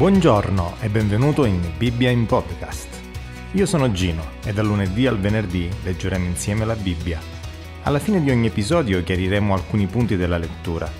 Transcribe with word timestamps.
Buongiorno 0.00 0.76
e 0.80 0.88
benvenuto 0.88 1.44
in 1.44 1.60
Bibbia 1.76 2.08
in 2.08 2.24
Podcast. 2.24 2.88
Io 3.52 3.66
sono 3.66 3.92
Gino 3.92 4.22
e 4.46 4.54
dal 4.54 4.64
lunedì 4.64 5.06
al 5.06 5.18
venerdì 5.18 5.68
leggeremo 5.84 6.24
insieme 6.24 6.64
la 6.64 6.74
Bibbia. 6.74 7.20
Alla 7.82 7.98
fine 7.98 8.22
di 8.22 8.30
ogni 8.30 8.46
episodio 8.46 9.02
chiariremo 9.02 9.52
alcuni 9.52 9.84
punti 9.88 10.16
della 10.16 10.38
lettura. 10.38 10.90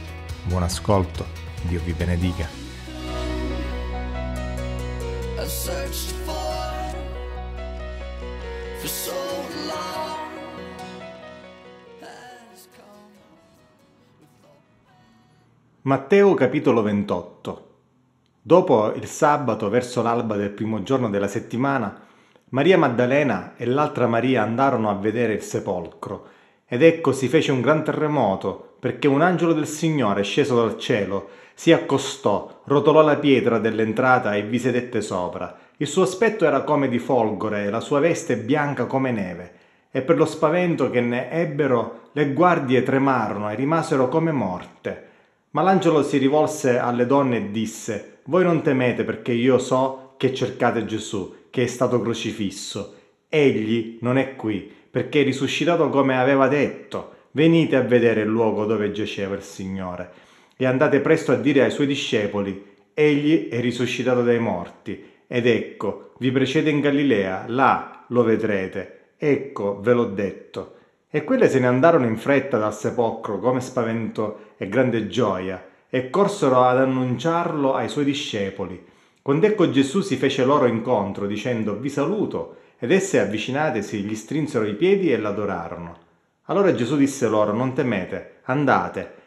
Buon 0.44 0.64
ascolto, 0.64 1.24
Dio 1.62 1.80
vi 1.82 1.94
benedica. 1.94 2.46
Matteo 15.80 16.34
capitolo 16.34 16.82
28 16.82 17.68
Dopo 18.42 18.94
il 18.94 19.04
sabato, 19.04 19.68
verso 19.68 20.00
l'alba 20.00 20.34
del 20.34 20.48
primo 20.48 20.82
giorno 20.82 21.10
della 21.10 21.28
settimana, 21.28 22.00
Maria 22.50 22.78
Maddalena 22.78 23.52
e 23.54 23.66
l'altra 23.66 24.06
Maria 24.06 24.42
andarono 24.42 24.88
a 24.88 24.94
vedere 24.94 25.34
il 25.34 25.42
sepolcro, 25.42 26.26
ed 26.66 26.82
ecco 26.82 27.12
si 27.12 27.28
fece 27.28 27.52
un 27.52 27.60
gran 27.60 27.84
terremoto, 27.84 28.76
perché 28.80 29.08
un 29.08 29.20
angelo 29.20 29.52
del 29.52 29.66
Signore, 29.66 30.22
sceso 30.22 30.56
dal 30.56 30.78
cielo, 30.78 31.28
si 31.52 31.70
accostò, 31.70 32.62
rotolò 32.64 33.02
la 33.02 33.16
pietra 33.16 33.58
dell'entrata 33.58 34.34
e 34.34 34.42
vi 34.42 34.58
sedette 34.58 35.02
sopra. 35.02 35.58
Il 35.76 35.86
suo 35.86 36.04
aspetto 36.04 36.46
era 36.46 36.62
come 36.62 36.88
di 36.88 36.98
folgore 36.98 37.68
la 37.68 37.80
sua 37.80 38.00
veste 38.00 38.38
bianca 38.38 38.86
come 38.86 39.10
neve. 39.10 39.52
E 39.90 40.00
per 40.00 40.16
lo 40.16 40.24
spavento 40.24 40.88
che 40.88 41.02
ne 41.02 41.30
ebbero, 41.30 42.08
le 42.12 42.32
guardie 42.32 42.82
tremarono 42.82 43.50
e 43.50 43.54
rimasero 43.54 44.08
come 44.08 44.32
morte. 44.32 45.08
Ma 45.52 45.62
l'angelo 45.62 46.02
si 46.02 46.16
rivolse 46.18 46.78
alle 46.78 47.06
donne 47.06 47.36
e 47.38 47.50
disse, 47.50 48.18
Voi 48.24 48.44
non 48.44 48.62
temete 48.62 49.02
perché 49.02 49.32
io 49.32 49.58
so 49.58 50.14
che 50.16 50.32
cercate 50.32 50.84
Gesù, 50.84 51.34
che 51.50 51.64
è 51.64 51.66
stato 51.66 52.00
crocifisso. 52.00 52.94
Egli 53.28 53.98
non 54.02 54.16
è 54.16 54.36
qui, 54.36 54.70
perché 54.90 55.22
è 55.22 55.24
risuscitato 55.24 55.88
come 55.88 56.16
aveva 56.16 56.46
detto. 56.46 57.14
Venite 57.32 57.76
a 57.76 57.80
vedere 57.80 58.20
il 58.20 58.28
luogo 58.28 58.64
dove 58.64 58.92
giaceva 58.92 59.34
il 59.34 59.42
Signore. 59.42 60.12
E 60.56 60.66
andate 60.66 61.00
presto 61.00 61.32
a 61.32 61.36
dire 61.36 61.62
ai 61.62 61.70
suoi 61.70 61.86
discepoli, 61.86 62.66
Egli 62.94 63.48
è 63.48 63.60
risuscitato 63.60 64.22
dai 64.22 64.38
morti. 64.38 65.02
Ed 65.26 65.46
ecco, 65.46 66.12
vi 66.18 66.30
precede 66.30 66.70
in 66.70 66.80
Galilea, 66.80 67.46
là 67.48 68.04
lo 68.08 68.22
vedrete. 68.22 69.14
Ecco, 69.16 69.80
ve 69.80 69.92
l'ho 69.94 70.06
detto. 70.06 70.74
E 71.10 71.24
quelle 71.24 71.48
se 71.48 71.58
ne 71.58 71.66
andarono 71.66 72.06
in 72.06 72.16
fretta 72.16 72.56
dal 72.56 72.72
sepolcro 72.72 73.40
come 73.40 73.60
spavento 73.60 74.52
e 74.56 74.68
grande 74.68 75.08
gioia, 75.08 75.60
e 75.88 76.08
corsero 76.08 76.62
ad 76.62 76.78
annunciarlo 76.78 77.74
ai 77.74 77.88
suoi 77.88 78.04
discepoli. 78.04 78.86
Quando 79.20 79.46
ecco 79.46 79.70
Gesù 79.70 80.00
si 80.02 80.16
fece 80.16 80.44
loro 80.44 80.66
incontro, 80.66 81.26
dicendo 81.26 81.78
Vi 81.78 81.88
saluto, 81.88 82.56
ed 82.78 82.92
esse 82.92 83.18
avvicinatesi 83.18 84.02
gli 84.02 84.14
strinsero 84.14 84.64
i 84.64 84.74
piedi 84.74 85.12
e 85.12 85.18
l'adorarono. 85.18 85.96
Allora 86.44 86.74
Gesù 86.74 86.96
disse 86.96 87.26
loro 87.28 87.52
Non 87.52 87.74
temete, 87.74 88.36
andate 88.44 89.18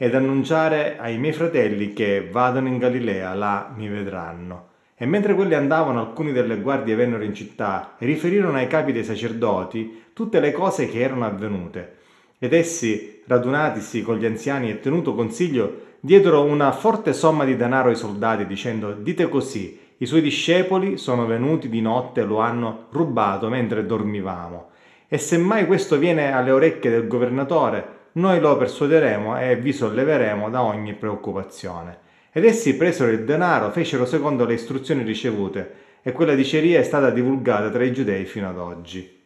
ed 0.00 0.14
annunciare 0.14 0.96
ai 0.96 1.18
miei 1.18 1.32
fratelli 1.32 1.92
che 1.92 2.28
vadano 2.30 2.68
in 2.68 2.78
Galilea, 2.78 3.34
là 3.34 3.72
mi 3.74 3.88
vedranno. 3.88 4.67
E 5.00 5.06
mentre 5.06 5.34
quelli 5.34 5.54
andavano, 5.54 6.00
alcuni 6.00 6.32
delle 6.32 6.58
guardie 6.58 6.96
vennero 6.96 7.22
in 7.22 7.32
città 7.32 7.94
e 7.98 8.04
riferirono 8.04 8.56
ai 8.56 8.66
capi 8.66 8.90
dei 8.90 9.04
sacerdoti 9.04 10.06
tutte 10.12 10.40
le 10.40 10.50
cose 10.50 10.88
che 10.88 10.98
erano 10.98 11.24
avvenute. 11.24 11.98
Ed 12.40 12.52
essi, 12.52 13.22
radunatisi 13.24 14.02
con 14.02 14.16
gli 14.16 14.26
anziani 14.26 14.70
e 14.70 14.80
tenuto 14.80 15.14
consiglio, 15.14 15.86
diedero 16.00 16.42
una 16.42 16.72
forte 16.72 17.12
somma 17.12 17.44
di 17.44 17.56
denaro 17.56 17.90
ai 17.90 17.94
soldati, 17.94 18.44
dicendo: 18.44 18.92
Dite 18.92 19.28
così, 19.28 19.78
i 19.98 20.06
suoi 20.06 20.20
discepoli 20.20 20.96
sono 20.96 21.26
venuti 21.26 21.68
di 21.68 21.80
notte 21.80 22.22
e 22.22 22.24
lo 22.24 22.38
hanno 22.38 22.86
rubato 22.90 23.48
mentre 23.48 23.86
dormivamo. 23.86 24.70
E 25.06 25.16
se 25.16 25.38
mai 25.38 25.66
questo 25.66 25.96
viene 25.96 26.32
alle 26.32 26.50
orecchie 26.50 26.90
del 26.90 27.06
governatore, 27.06 27.96
noi 28.12 28.40
lo 28.40 28.56
persuaderemo 28.56 29.38
e 29.38 29.56
vi 29.56 29.72
solleveremo 29.72 30.50
da 30.50 30.62
ogni 30.62 30.94
preoccupazione. 30.94 32.06
Ed 32.38 32.44
essi 32.44 32.76
presero 32.76 33.10
il 33.10 33.24
denaro, 33.24 33.72
fecero 33.72 34.06
secondo 34.06 34.44
le 34.44 34.54
istruzioni 34.54 35.02
ricevute, 35.02 35.74
e 36.02 36.12
quella 36.12 36.36
diceria 36.36 36.78
è 36.78 36.84
stata 36.84 37.10
divulgata 37.10 37.68
tra 37.68 37.82
i 37.82 37.92
giudei 37.92 38.26
fino 38.26 38.48
ad 38.48 38.58
oggi. 38.58 39.24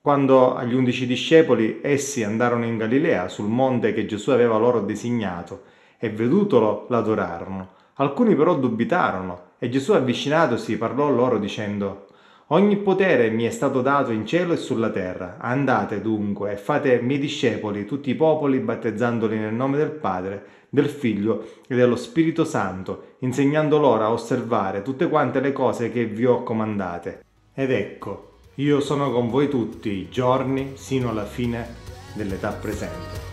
Quando 0.00 0.54
agli 0.54 0.74
undici 0.74 1.04
discepoli 1.04 1.80
essi 1.82 2.22
andarono 2.22 2.64
in 2.64 2.76
Galilea, 2.76 3.26
sul 3.26 3.48
monte 3.48 3.92
che 3.92 4.06
Gesù 4.06 4.30
aveva 4.30 4.56
loro 4.56 4.82
designato, 4.82 5.64
e 5.98 6.10
vedutolo 6.10 6.86
l'adorarono. 6.90 7.70
Alcuni 7.94 8.36
però 8.36 8.54
dubitarono, 8.54 9.54
e 9.58 9.68
Gesù 9.68 9.94
avvicinatosi 9.94 10.78
parlò 10.78 11.08
loro 11.08 11.38
dicendo, 11.38 12.06
Ogni 12.50 12.78
potere 12.78 13.28
mi 13.28 13.44
è 13.44 13.50
stato 13.50 13.82
dato 13.82 14.10
in 14.10 14.24
cielo 14.24 14.54
e 14.54 14.56
sulla 14.56 14.88
terra. 14.88 15.36
Andate 15.38 16.00
dunque 16.00 16.52
e 16.52 16.56
fate 16.56 16.98
miei 17.02 17.18
discepoli 17.18 17.84
tutti 17.84 18.08
i 18.08 18.14
popoli, 18.14 18.58
battezzandoli 18.58 19.36
nel 19.36 19.52
nome 19.52 19.76
del 19.76 19.90
Padre, 19.90 20.46
del 20.70 20.86
Figlio 20.86 21.46
e 21.66 21.76
dello 21.76 21.96
Spirito 21.96 22.46
Santo, 22.46 23.16
insegnando 23.18 23.78
loro 23.78 24.04
a 24.04 24.12
osservare 24.12 24.80
tutte 24.80 25.10
quante 25.10 25.40
le 25.40 25.52
cose 25.52 25.92
che 25.92 26.06
vi 26.06 26.24
ho 26.24 26.42
comandate. 26.42 27.22
Ed 27.52 27.70
ecco, 27.70 28.36
io 28.54 28.80
sono 28.80 29.10
con 29.10 29.28
voi 29.28 29.50
tutti 29.50 29.90
i 29.90 30.08
giorni 30.08 30.72
sino 30.76 31.10
alla 31.10 31.26
fine 31.26 31.66
dell'età 32.14 32.52
presente. 32.52 33.27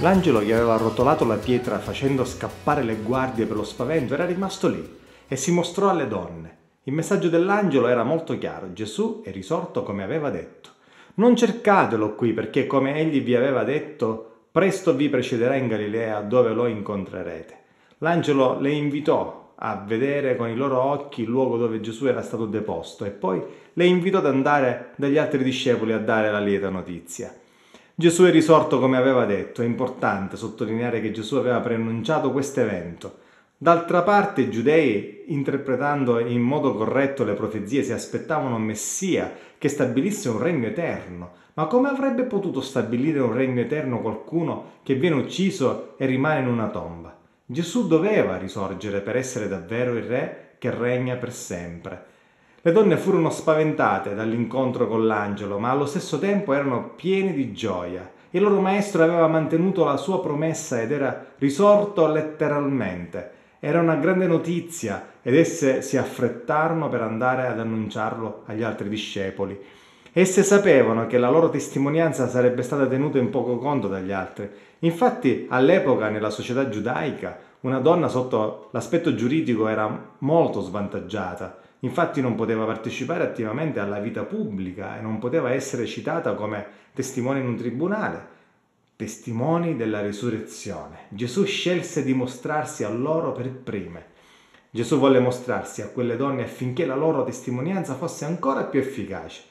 L'angelo 0.00 0.40
che 0.40 0.52
aveva 0.52 0.76
rotolato 0.76 1.24
la 1.24 1.36
pietra 1.36 1.78
facendo 1.78 2.24
scappare 2.24 2.82
le 2.82 2.96
guardie 2.96 3.46
per 3.46 3.56
lo 3.56 3.64
spavento 3.64 4.12
era 4.14 4.26
rimasto 4.26 4.68
lì 4.68 4.96
e 5.26 5.36
si 5.36 5.52
mostrò 5.52 5.88
alle 5.88 6.08
donne. 6.08 6.56
Il 6.82 6.92
messaggio 6.92 7.28
dell'angelo 7.28 7.86
era 7.86 8.02
molto 8.02 8.36
chiaro, 8.36 8.72
Gesù 8.72 9.22
è 9.24 9.30
risorto 9.30 9.82
come 9.84 10.02
aveva 10.02 10.30
detto. 10.30 10.70
Non 11.14 11.36
cercatelo 11.36 12.16
qui 12.16 12.32
perché 12.32 12.66
come 12.66 12.96
egli 12.96 13.22
vi 13.22 13.36
aveva 13.36 13.62
detto, 13.62 14.46
presto 14.50 14.94
vi 14.94 15.08
precederà 15.08 15.54
in 15.54 15.68
Galilea 15.68 16.20
dove 16.20 16.52
lo 16.52 16.66
incontrerete. 16.66 17.58
L'angelo 17.98 18.58
le 18.58 18.72
invitò 18.72 19.52
a 19.54 19.84
vedere 19.86 20.36
con 20.36 20.48
i 20.48 20.56
loro 20.56 20.82
occhi 20.82 21.22
il 21.22 21.28
luogo 21.28 21.56
dove 21.56 21.80
Gesù 21.80 22.06
era 22.06 22.20
stato 22.20 22.46
deposto 22.46 23.04
e 23.04 23.10
poi 23.10 23.40
le 23.72 23.84
invitò 23.86 24.18
ad 24.18 24.26
andare 24.26 24.90
dagli 24.96 25.16
altri 25.16 25.42
discepoli 25.42 25.92
a 25.92 25.98
dare 25.98 26.30
la 26.32 26.40
lieta 26.40 26.68
notizia. 26.68 27.32
Gesù 27.96 28.24
è 28.24 28.30
risorto 28.32 28.80
come 28.80 28.96
aveva 28.96 29.24
detto, 29.24 29.62
è 29.62 29.64
importante 29.64 30.36
sottolineare 30.36 31.00
che 31.00 31.12
Gesù 31.12 31.36
aveva 31.36 31.60
preannunciato 31.60 32.32
questo 32.32 32.58
evento. 32.58 33.18
D'altra 33.56 34.02
parte 34.02 34.40
i 34.40 34.50
giudei, 34.50 35.22
interpretando 35.28 36.18
in 36.18 36.40
modo 36.40 36.74
corretto 36.74 37.22
le 37.22 37.34
profezie, 37.34 37.84
si 37.84 37.92
aspettavano 37.92 38.56
un 38.56 38.62
Messia 38.62 39.32
che 39.56 39.68
stabilisse 39.68 40.28
un 40.28 40.40
regno 40.40 40.66
eterno. 40.66 41.34
Ma 41.54 41.66
come 41.66 41.88
avrebbe 41.88 42.24
potuto 42.24 42.60
stabilire 42.60 43.20
un 43.20 43.32
regno 43.32 43.60
eterno 43.60 44.00
qualcuno 44.00 44.72
che 44.82 44.96
viene 44.96 45.14
ucciso 45.14 45.96
e 45.96 46.06
rimane 46.06 46.40
in 46.40 46.48
una 46.48 46.70
tomba? 46.70 47.16
Gesù 47.46 47.86
doveva 47.86 48.36
risorgere 48.36 49.02
per 49.02 49.14
essere 49.14 49.46
davvero 49.46 49.96
il 49.96 50.02
re 50.02 50.56
che 50.58 50.70
regna 50.72 51.14
per 51.14 51.32
sempre. 51.32 52.06
Le 52.66 52.72
donne 52.72 52.96
furono 52.96 53.28
spaventate 53.28 54.14
dall'incontro 54.14 54.88
con 54.88 55.06
l'angelo, 55.06 55.58
ma 55.58 55.68
allo 55.68 55.84
stesso 55.84 56.18
tempo 56.18 56.54
erano 56.54 56.92
piene 56.96 57.34
di 57.34 57.52
gioia. 57.52 58.10
Il 58.30 58.40
loro 58.40 58.58
maestro 58.58 59.02
aveva 59.02 59.26
mantenuto 59.26 59.84
la 59.84 59.98
sua 59.98 60.22
promessa 60.22 60.80
ed 60.80 60.90
era 60.90 61.26
risorto 61.36 62.06
letteralmente. 62.06 63.32
Era 63.60 63.80
una 63.80 63.96
grande 63.96 64.26
notizia 64.26 65.08
ed 65.20 65.36
esse 65.36 65.82
si 65.82 65.98
affrettarono 65.98 66.88
per 66.88 67.02
andare 67.02 67.48
ad 67.48 67.60
annunciarlo 67.60 68.44
agli 68.46 68.62
altri 68.62 68.88
discepoli. 68.88 69.60
Esse 70.10 70.42
sapevano 70.42 71.06
che 71.06 71.18
la 71.18 71.28
loro 71.28 71.50
testimonianza 71.50 72.28
sarebbe 72.28 72.62
stata 72.62 72.86
tenuta 72.86 73.18
in 73.18 73.28
poco 73.28 73.58
conto 73.58 73.88
dagli 73.88 74.12
altri. 74.12 74.48
Infatti, 74.78 75.48
all'epoca, 75.50 76.08
nella 76.08 76.30
società 76.30 76.70
giudaica, 76.70 77.36
una 77.60 77.80
donna 77.80 78.08
sotto 78.08 78.70
l'aspetto 78.72 79.14
giuridico 79.14 79.68
era 79.68 80.14
molto 80.20 80.62
svantaggiata. 80.62 81.58
Infatti 81.84 82.22
non 82.22 82.34
poteva 82.34 82.64
partecipare 82.64 83.24
attivamente 83.24 83.78
alla 83.78 84.00
vita 84.00 84.22
pubblica 84.22 84.98
e 84.98 85.02
non 85.02 85.18
poteva 85.18 85.52
essere 85.52 85.84
citata 85.84 86.34
come 86.34 86.66
testimone 86.94 87.40
in 87.40 87.46
un 87.46 87.56
tribunale 87.56 88.32
testimoni 88.96 89.76
della 89.76 90.00
risurrezione. 90.00 91.06
Gesù 91.08 91.44
scelse 91.44 92.04
di 92.04 92.14
mostrarsi 92.14 92.84
a 92.84 92.88
loro 92.88 93.32
per 93.32 93.50
prime. 93.50 94.12
Gesù 94.70 94.98
volle 94.98 95.18
mostrarsi 95.18 95.82
a 95.82 95.88
quelle 95.88 96.16
donne 96.16 96.44
affinché 96.44 96.86
la 96.86 96.94
loro 96.94 97.22
testimonianza 97.22 97.94
fosse 97.94 98.24
ancora 98.24 98.64
più 98.64 98.80
efficace. 98.80 99.42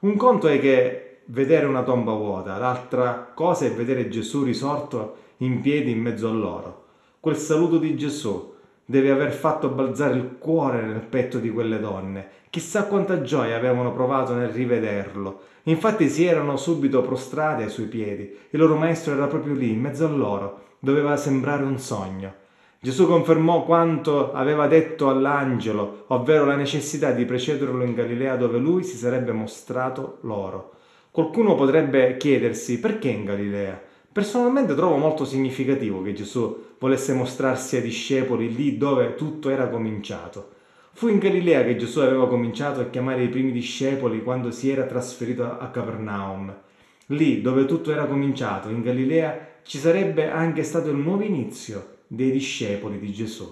Un 0.00 0.16
conto 0.16 0.48
è 0.48 0.58
che 0.60 1.20
vedere 1.26 1.66
una 1.66 1.82
tomba 1.82 2.12
vuota, 2.12 2.56
l'altra 2.58 3.32
cosa 3.34 3.66
è 3.66 3.72
vedere 3.72 4.08
Gesù 4.08 4.44
risorto 4.44 5.16
in 5.38 5.60
piedi 5.60 5.90
in 5.90 6.00
mezzo 6.00 6.28
a 6.28 6.32
loro. 6.32 6.84
Quel 7.20 7.36
saluto 7.36 7.78
di 7.78 7.96
Gesù 7.96 8.54
deve 8.84 9.10
aver 9.10 9.32
fatto 9.32 9.68
balzare 9.68 10.16
il 10.16 10.36
cuore 10.38 10.82
nel 10.82 11.00
petto 11.00 11.38
di 11.38 11.50
quelle 11.50 11.78
donne. 11.78 12.28
Chissà 12.50 12.84
quanta 12.84 13.22
gioia 13.22 13.56
avevano 13.56 13.92
provato 13.92 14.34
nel 14.34 14.50
rivederlo. 14.50 15.40
Infatti 15.64 16.08
si 16.08 16.24
erano 16.24 16.56
subito 16.56 17.00
prostrate 17.00 17.62
ai 17.62 17.70
suoi 17.70 17.86
piedi. 17.86 18.36
Il 18.50 18.58
loro 18.58 18.76
maestro 18.76 19.14
era 19.14 19.26
proprio 19.26 19.54
lì, 19.54 19.70
in 19.70 19.80
mezzo 19.80 20.04
a 20.04 20.10
loro. 20.10 20.60
Doveva 20.78 21.16
sembrare 21.16 21.62
un 21.62 21.78
sogno. 21.78 22.40
Gesù 22.80 23.06
confermò 23.06 23.64
quanto 23.64 24.32
aveva 24.32 24.66
detto 24.66 25.08
all'angelo, 25.08 26.04
ovvero 26.08 26.44
la 26.44 26.56
necessità 26.56 27.12
di 27.12 27.24
precederlo 27.24 27.84
in 27.84 27.94
Galilea 27.94 28.34
dove 28.34 28.58
lui 28.58 28.82
si 28.82 28.96
sarebbe 28.96 29.30
mostrato 29.30 30.18
loro. 30.22 30.72
Qualcuno 31.12 31.54
potrebbe 31.54 32.16
chiedersi 32.16 32.80
perché 32.80 33.08
in 33.08 33.24
Galilea? 33.24 33.80
Personalmente 34.12 34.74
trovo 34.74 34.98
molto 34.98 35.24
significativo 35.24 36.02
che 36.02 36.12
Gesù 36.12 36.74
volesse 36.78 37.14
mostrarsi 37.14 37.76
ai 37.76 37.82
discepoli 37.82 38.54
lì 38.54 38.76
dove 38.76 39.14
tutto 39.14 39.48
era 39.48 39.68
cominciato. 39.68 40.50
Fu 40.92 41.08
in 41.08 41.18
Galilea 41.18 41.64
che 41.64 41.76
Gesù 41.76 42.00
aveva 42.00 42.28
cominciato 42.28 42.80
a 42.80 42.90
chiamare 42.90 43.22
i 43.22 43.30
primi 43.30 43.52
discepoli 43.52 44.22
quando 44.22 44.50
si 44.50 44.68
era 44.68 44.84
trasferito 44.84 45.44
a 45.44 45.70
Capernaum. 45.70 46.54
Lì 47.06 47.40
dove 47.40 47.64
tutto 47.64 47.90
era 47.90 48.04
cominciato, 48.04 48.68
in 48.68 48.82
Galilea, 48.82 49.48
ci 49.62 49.78
sarebbe 49.78 50.30
anche 50.30 50.62
stato 50.62 50.90
il 50.90 50.96
nuovo 50.96 51.22
inizio 51.22 52.00
dei 52.06 52.30
discepoli 52.32 52.98
di 52.98 53.12
Gesù. 53.14 53.50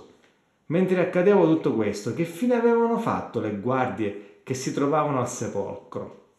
Mentre 0.67 1.01
accadeva 1.01 1.43
tutto 1.45 1.73
questo, 1.73 2.13
che 2.13 2.25
fine 2.25 2.55
avevano 2.55 2.99
fatto 2.99 3.41
le 3.41 3.57
guardie 3.59 4.41
che 4.43 4.53
si 4.53 4.75
trovavano 4.75 5.21
al 5.21 5.29
sepolcro? 5.29 6.30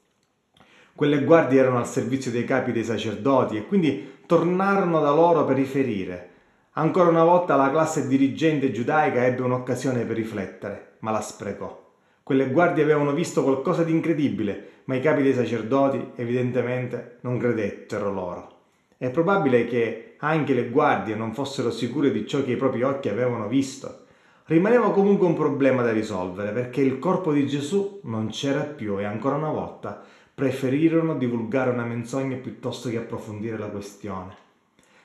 Quelle 0.94 1.24
guardie 1.24 1.60
erano 1.60 1.78
al 1.78 1.88
servizio 1.88 2.32
dei 2.32 2.44
capi 2.44 2.72
dei 2.72 2.84
sacerdoti 2.84 3.58
e 3.58 3.66
quindi 3.66 4.20
tornarono 4.26 5.00
da 5.00 5.12
loro 5.12 5.46
per 5.46 5.56
riferire. 5.56 6.30
Ancora 6.74 7.10
una 7.10 7.24
volta 7.24 7.56
la 7.56 7.70
classe 7.70 8.08
dirigente 8.08 8.72
giudaica 8.72 9.26
ebbe 9.26 9.42
un'occasione 9.42 10.04
per 10.06 10.16
riflettere, 10.16 10.94
ma 11.00 11.12
la 11.12 11.22
sprecò. 11.22 11.90
Quelle 12.24 12.50
guardie 12.50 12.84
avevano 12.84 13.12
visto 13.12 13.44
qualcosa 13.44 13.84
di 13.84 13.92
incredibile, 13.92 14.68
ma 14.86 14.96
i 14.96 15.02
capi 15.02 15.22
dei 15.22 15.34
sacerdoti 15.34 16.12
evidentemente 16.16 17.18
non 17.22 17.38
credettero 17.38 18.12
loro. 18.12 18.60
È 18.98 19.10
probabile 19.10 19.66
che 19.66 20.16
anche 20.20 20.54
le 20.54 20.70
guardie 20.70 21.16
non 21.16 21.34
fossero 21.34 21.72
sicure 21.72 22.12
di 22.12 22.28
ciò 22.28 22.44
che 22.44 22.52
i 22.52 22.58
propri 22.58 22.84
occhi 22.84 23.10
avevano 23.10 23.48
visto. 23.48 24.06
Rimaneva 24.46 24.92
comunque 24.92 25.26
un 25.26 25.34
problema 25.34 25.82
da 25.82 25.92
risolvere 25.92 26.52
perché 26.52 26.82
il 26.82 27.00
corpo 27.00 27.34
di 27.34 27.48
Gesù 27.48 28.02
non 28.04 28.30
c'era 28.30 28.62
più 28.62 29.00
e 29.00 29.06
ancora 29.06 29.36
una 29.36 29.50
volta 29.50 30.04
preferirono 30.42 31.14
divulgare 31.14 31.70
una 31.70 31.84
menzogna 31.84 32.36
piuttosto 32.36 32.90
che 32.90 32.98
approfondire 32.98 33.60
la 33.60 33.68
questione. 33.68 34.36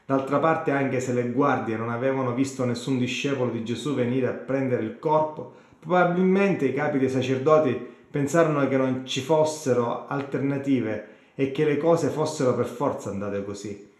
D'altra 0.06 0.38
parte, 0.38 0.70
anche 0.70 0.98
se 0.98 1.12
le 1.12 1.28
guardie 1.28 1.76
non 1.76 1.90
avevano 1.90 2.32
visto 2.32 2.64
nessun 2.64 2.96
discepolo 2.96 3.50
di 3.50 3.62
Gesù 3.62 3.94
venire 3.94 4.28
a 4.28 4.32
prendere 4.32 4.82
il 4.82 4.98
corpo, 4.98 5.52
probabilmente 5.78 6.64
i 6.64 6.72
capi 6.72 6.96
dei 6.96 7.10
sacerdoti 7.10 7.78
pensarono 8.10 8.66
che 8.66 8.78
non 8.78 9.04
ci 9.04 9.20
fossero 9.20 10.06
alternative 10.06 11.06
e 11.34 11.52
che 11.52 11.66
le 11.66 11.76
cose 11.76 12.08
fossero 12.08 12.54
per 12.54 12.64
forza 12.64 13.10
andate 13.10 13.44
così. 13.44 13.90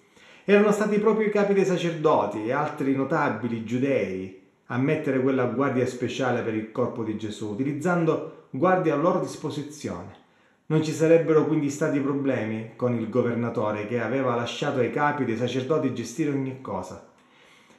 Erano 0.43 0.73
stati 0.73 0.99
proprio 0.99 1.27
i 1.27 1.31
capi 1.31 1.53
dei 1.53 1.67
sacerdoti 1.67 2.47
e 2.47 2.53
altri 2.53 2.97
notabili 2.97 3.63
giudei 3.63 4.41
a 4.69 4.79
mettere 4.79 5.21
quella 5.21 5.45
guardia 5.45 5.85
speciale 5.85 6.41
per 6.41 6.55
il 6.55 6.73
corpo 6.73 7.05
di 7.05 7.19
Gesù, 7.19 7.51
utilizzando 7.51 8.47
guardie 8.49 8.93
a 8.93 8.97
loro 8.97 9.21
disposizione. 9.21 10.25
Non 10.69 10.83
ci 10.83 10.91
sarebbero 10.91 11.47
quindi 11.47 11.71
stati 11.71 12.01
problemi 12.01 12.73
con 12.75 12.93
il 12.93 13.09
governatore 13.09 13.87
che 13.87 14.01
aveva 14.01 14.35
lasciato 14.35 14.81
ai 14.81 14.91
capi 14.91 15.25
dei 15.25 15.37
sacerdoti 15.37 15.95
gestire 15.95 16.31
ogni 16.31 16.61
cosa. 16.61 17.07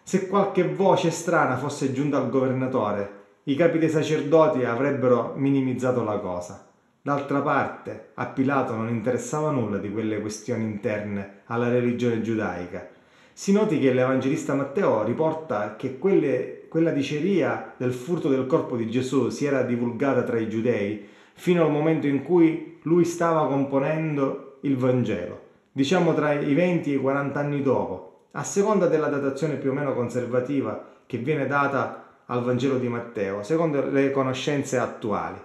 Se 0.04 0.30
qualche 0.30 0.66
voce 0.66 1.12
strana 1.12 1.58
fosse 1.58 1.92
giunta 1.92 2.16
al 2.16 2.30
governatore, 2.30 3.26
i 3.44 3.56
capi 3.56 3.78
dei 3.78 3.90
sacerdoti 3.90 4.64
avrebbero 4.64 5.34
minimizzato 5.36 6.02
la 6.02 6.18
cosa. 6.20 6.66
D'altra 7.02 7.42
parte, 7.42 8.12
a 8.14 8.28
Pilato 8.28 8.74
non 8.74 8.88
interessava 8.88 9.52
nulla 9.52 9.80
di 9.80 9.92
quelle 9.92 10.22
questioni 10.22 10.64
interne 10.64 11.42
alla 11.48 11.68
religione 11.68 12.22
giudaica. 12.22 12.88
Si 13.34 13.52
noti 13.52 13.80
che 13.80 13.92
l'Evangelista 13.92 14.54
Matteo 14.54 15.04
riporta 15.04 15.76
che 15.76 15.98
quelle, 15.98 16.68
quella 16.70 16.92
diceria 16.92 17.74
del 17.76 17.92
furto 17.92 18.30
del 18.30 18.46
corpo 18.46 18.78
di 18.78 18.90
Gesù 18.90 19.28
si 19.28 19.46
era 19.46 19.64
divulgata 19.64 20.24
tra 20.24 20.40
i 20.40 20.48
giudei 20.48 21.16
fino 21.38 21.64
al 21.64 21.72
momento 21.72 22.08
in 22.08 22.24
cui 22.24 22.80
lui 22.84 23.06
stava 23.06 23.48
componendo 23.48 24.58
il 24.62 24.76
Vangelo, 24.76 25.42
diciamo 25.72 26.14
tra 26.14 26.34
i 26.34 26.54
20 26.54 26.92
e 26.92 26.96
i 26.96 27.00
40 27.00 27.40
anni 27.40 27.62
dopo, 27.62 28.26
a 28.32 28.44
seconda 28.44 28.88
della 28.88 29.08
datazione 29.08 29.56
più 29.56 29.70
o 29.70 29.74
meno 29.74 29.94
conservativa 29.94 30.84
che 31.06 31.20
viene 31.20 31.46
data 31.46 32.22
al 32.26 32.44
Vangelo 32.44 32.80
di 32.80 32.88
Matteo, 32.88 33.44
secondo 33.44 33.88
le 33.88 34.12
conoscenze 34.12 34.78
attuali. 34.78 35.38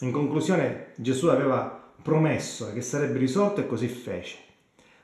In 0.00 0.10
conclusione, 0.10 0.92
Gesù 0.96 1.28
aveva 1.28 1.84
promesso 2.02 2.72
che 2.72 2.80
sarebbe 2.80 3.18
risorto 3.18 3.60
e 3.60 3.66
così 3.66 3.88
fece. 3.88 4.38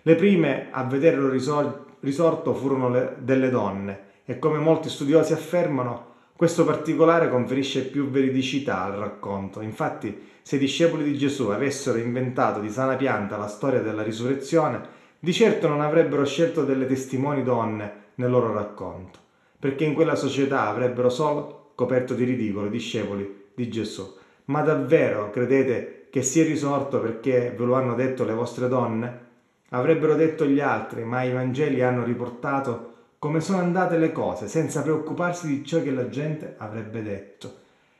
Le 0.02 0.14
prime 0.14 0.69
a 0.70 0.82
vederlo 0.84 1.29
risorto 1.29 2.55
furono 2.55 2.88
le, 2.88 3.17
delle 3.19 3.50
donne 3.50 4.11
e 4.25 4.38
come 4.38 4.58
molti 4.58 4.88
studiosi 4.88 5.32
affermano, 5.34 6.12
questo 6.43 6.65
particolare 6.65 7.29
conferisce 7.29 7.85
più 7.85 8.11
veridicità 8.11 8.83
al 8.83 8.94
racconto. 8.94 9.61
Infatti, 9.61 10.31
se 10.43 10.56
i 10.56 10.59
discepoli 10.59 11.05
di 11.05 11.17
Gesù 11.17 11.50
avessero 11.50 11.99
inventato 11.99 12.59
di 12.59 12.69
sana 12.69 12.97
pianta 12.97 13.37
la 13.37 13.47
storia 13.47 13.79
della 13.79 14.03
risurrezione, 14.03 14.81
di 15.21 15.33
certo 15.33 15.69
non 15.69 15.81
avrebbero 15.81 16.25
scelto 16.25 16.65
delle 16.65 16.87
testimoni 16.87 17.44
donne 17.44 17.93
nel 18.17 18.29
loro 18.29 18.53
racconto, 18.53 19.21
perché 19.56 19.85
in 19.85 19.94
quella 19.94 20.17
società 20.17 20.67
avrebbero 20.67 21.11
solo 21.11 21.71
coperto 21.77 22.12
di 22.12 22.25
ridicolo 22.25 22.67
i 22.67 22.71
discepoli 22.71 23.44
di 23.55 23.69
Gesù. 23.69 24.12
Ma 24.47 24.62
davvero 24.62 25.31
credete 25.31 26.09
che 26.11 26.23
sia 26.23 26.43
risorto 26.43 26.99
perché 26.99 27.55
ve 27.56 27.65
lo 27.65 27.75
hanno 27.75 27.94
detto 27.94 28.25
le 28.25 28.35
vostre 28.35 28.67
donne? 28.67 29.21
Avrebbero 29.69 30.17
detto 30.17 30.44
gli 30.44 30.59
altri, 30.59 31.05
ma 31.05 31.23
i 31.23 31.31
Vangeli 31.31 31.83
hanno 31.83 32.03
riportato 32.03 32.92
come 33.22 33.40
sono 33.40 33.58
andate 33.58 33.98
le 33.98 34.10
cose, 34.10 34.48
senza 34.48 34.82
preoccuparsi 34.82 35.46
di 35.46 35.64
ciò 35.64 35.80
che 35.80 35.92
la 35.92 36.08
gente 36.08 36.56
avrebbe 36.58 37.04
detto. 37.04 37.58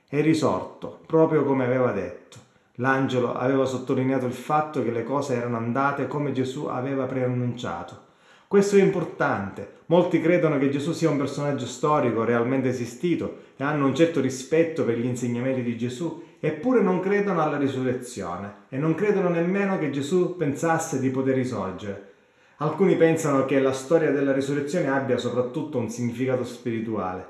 È 0.08 0.20
risorto, 0.20 0.98
proprio 1.06 1.44
come 1.44 1.64
aveva 1.64 1.92
detto. 1.92 2.38
L'angelo 2.76 3.32
aveva 3.32 3.64
sottolineato 3.64 4.26
il 4.26 4.32
fatto 4.32 4.82
che 4.82 4.90
le 4.90 5.04
cose 5.04 5.36
erano 5.36 5.58
andate 5.58 6.08
come 6.08 6.32
Gesù 6.32 6.64
aveva 6.64 7.04
preannunciato. 7.04 8.00
Questo 8.48 8.74
è 8.74 8.82
importante. 8.82 9.82
Molti 9.86 10.20
credono 10.20 10.58
che 10.58 10.70
Gesù 10.70 10.90
sia 10.90 11.08
un 11.08 11.19
personaggio 11.19 11.67
storico 11.67 12.24
realmente 12.24 12.70
esistito 12.70 13.43
e 13.56 13.62
hanno 13.62 13.86
un 13.86 13.94
certo 13.94 14.20
rispetto 14.20 14.84
per 14.84 14.98
gli 14.98 15.06
insegnamenti 15.06 15.62
di 15.62 15.79
Gesù, 15.79 16.20
eppure 16.41 16.82
non 16.82 16.98
credono 16.98 17.41
alla 17.41 17.58
risurrezione 17.58 18.55
e 18.70 18.76
non 18.76 18.96
credono 18.96 19.29
nemmeno 19.29 19.79
che 19.79 19.91
Gesù 19.91 20.36
pensasse 20.36 20.98
di 20.98 21.10
poter 21.10 21.36
risorgere. 21.36 22.10
Alcuni 22.62 22.94
pensano 22.94 23.44
che 23.44 23.58
la 23.58 23.72
storia 23.72 24.12
della 24.12 24.32
risurrezione 24.32 24.88
abbia 24.88 25.19
soprattutto 25.19 25.78
un 25.78 25.90
significato 25.90 26.44
spirituale. 26.44 27.26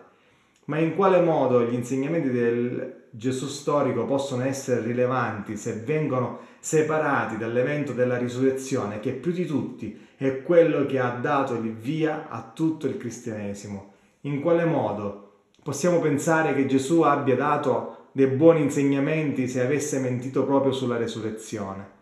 Ma 0.66 0.76
in 0.76 0.94
quale 0.94 1.22
modo 1.22 1.62
gli 1.62 1.72
insegnamenti 1.72 2.28
del 2.28 3.04
Gesù 3.08 3.46
storico 3.46 4.04
possono 4.04 4.44
essere 4.44 4.82
rilevanti 4.82 5.56
se 5.56 5.72
vengono 5.86 6.40
separati 6.60 7.38
dall'evento 7.38 7.94
della 7.94 8.18
risurrezione 8.18 9.00
che 9.00 9.12
più 9.12 9.32
di 9.32 9.46
tutti 9.46 10.06
è 10.18 10.42
quello 10.42 10.84
che 10.84 10.98
ha 10.98 11.16
dato 11.18 11.54
il 11.54 11.72
via 11.72 12.28
a 12.28 12.52
tutto 12.54 12.86
il 12.86 12.98
cristianesimo? 12.98 13.92
In 14.22 14.42
quale 14.42 14.66
modo 14.66 15.30
possiamo 15.62 16.00
pensare 16.00 16.54
che 16.54 16.66
Gesù 16.66 17.00
abbia 17.00 17.36
dato 17.36 18.08
dei 18.12 18.26
buoni 18.26 18.60
insegnamenti 18.60 19.48
se 19.48 19.62
avesse 19.62 19.98
mentito 19.98 20.44
proprio 20.44 20.72
sulla 20.72 20.98
risurrezione? 20.98 22.00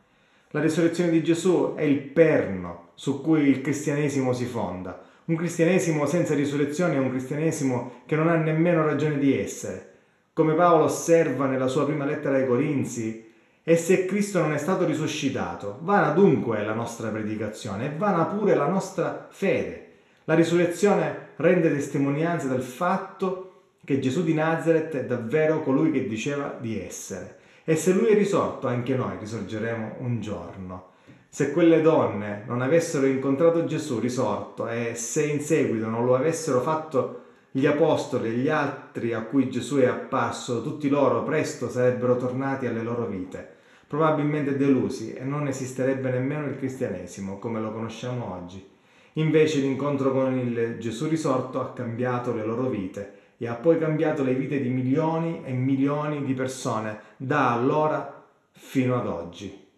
La 0.50 0.60
risurrezione 0.60 1.12
di 1.12 1.22
Gesù 1.22 1.75
è 1.76 1.82
il 1.82 2.00
perno 2.00 2.88
su 3.00 3.23
cui 3.23 3.49
il 3.49 3.62
cristianesimo 3.62 4.35
si 4.35 4.45
fonda. 4.45 5.00
Un 5.25 5.35
cristianesimo 5.35 6.04
senza 6.04 6.35
risurrezione 6.35 6.97
è 6.97 6.99
un 6.99 7.09
cristianesimo 7.09 8.02
che 8.04 8.14
non 8.14 8.28
ha 8.28 8.37
nemmeno 8.37 8.85
ragione 8.85 9.19
di 9.19 9.40
essere. 9.40 9.92
Come 10.35 10.52
Paolo 10.52 10.85
osserva 10.85 11.47
nella 11.47 11.66
sua 11.66 11.87
prima 11.87 12.04
lettera 12.04 12.37
ai 12.37 12.47
Corinzi, 12.47 13.33
e 13.62 13.76
se 13.78 14.04
Cristo 14.04 14.40
non 14.40 14.52
è 14.52 14.59
stato 14.59 14.85
risuscitato, 14.85 15.78
vana 15.80 16.11
dunque 16.11 16.62
la 16.62 16.75
nostra 16.75 17.09
predicazione 17.09 17.87
e 17.87 17.97
vana 17.97 18.26
pure 18.26 18.54
la 18.54 18.66
nostra 18.66 19.28
fede. 19.30 19.92
La 20.25 20.35
risurrezione 20.35 21.28
rende 21.37 21.73
testimonianza 21.73 22.49
del 22.49 22.61
fatto 22.61 23.62
che 23.83 23.99
Gesù 23.99 24.23
di 24.23 24.35
Nazareth 24.35 24.95
è 24.95 25.07
davvero 25.07 25.62
colui 25.62 25.90
che 25.90 26.07
diceva 26.07 26.54
di 26.61 26.78
essere. 26.78 27.38
E 27.64 27.76
se 27.76 27.95
lui 27.95 28.09
è 28.09 28.14
risorto, 28.14 28.66
anche 28.66 28.95
noi 28.95 29.16
risorgeremo 29.19 29.95
un 30.00 30.21
giorno. 30.21 30.89
Se 31.32 31.52
quelle 31.52 31.80
donne 31.80 32.42
non 32.49 32.60
avessero 32.60 33.06
incontrato 33.06 33.64
Gesù 33.64 34.00
risorto 34.00 34.66
e 34.66 34.96
se 34.96 35.26
in 35.26 35.40
seguito 35.40 35.87
non 35.87 36.04
lo 36.04 36.16
avessero 36.16 36.60
fatto 36.60 37.22
gli 37.52 37.66
apostoli 37.66 38.30
e 38.30 38.32
gli 38.32 38.49
altri 38.49 39.12
a 39.12 39.22
cui 39.22 39.49
Gesù 39.49 39.76
è 39.76 39.87
apparso, 39.87 40.60
tutti 40.60 40.88
loro 40.88 41.22
presto 41.22 41.70
sarebbero 41.70 42.16
tornati 42.16 42.66
alle 42.66 42.82
loro 42.82 43.06
vite, 43.06 43.49
probabilmente 43.87 44.56
delusi 44.56 45.12
e 45.14 45.22
non 45.22 45.46
esisterebbe 45.46 46.10
nemmeno 46.10 46.46
il 46.46 46.56
cristianesimo 46.56 47.38
come 47.38 47.60
lo 47.60 47.70
conosciamo 47.70 48.34
oggi. 48.34 48.68
Invece 49.14 49.60
l'incontro 49.60 50.10
con 50.10 50.37
il 50.37 50.78
Gesù 50.80 51.06
risorto 51.06 51.60
ha 51.60 51.72
cambiato 51.72 52.34
le 52.34 52.44
loro 52.44 52.68
vite 52.68 53.18
e 53.38 53.46
ha 53.46 53.54
poi 53.54 53.78
cambiato 53.78 54.25
le 54.25 54.34
vite 54.34 54.60
di 54.60 54.68
milioni 54.68 55.42
e 55.44 55.52
milioni 55.52 56.25
di 56.25 56.34
persone 56.34 56.99
da 57.16 57.52
allora 57.52 58.26
fino 58.50 58.99
ad 58.99 59.06
oggi. 59.06 59.68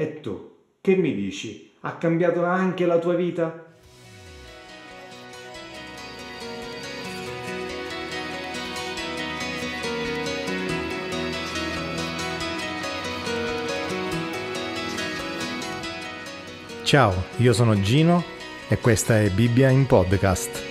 E 0.00 0.20
tu, 0.20 0.58
che 0.80 0.94
mi 0.94 1.12
dici? 1.12 1.72
Ha 1.80 1.96
cambiato 1.96 2.44
anche 2.44 2.86
la 2.86 3.00
tua 3.00 3.14
vita? 3.14 3.66
Ciao, 16.84 17.24
io 17.38 17.52
sono 17.52 17.80
Gino 17.80 18.22
e 18.68 18.78
questa 18.78 19.20
è 19.20 19.28
Bibbia 19.30 19.68
in 19.68 19.84
podcast. 19.86 20.67